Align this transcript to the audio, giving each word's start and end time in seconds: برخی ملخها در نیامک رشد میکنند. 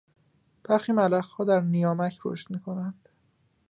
برخی 0.63 0.91
ملخها 0.91 1.43
در 1.43 1.59
نیامک 1.61 2.19
رشد 2.25 2.51
میکنند. 2.51 3.09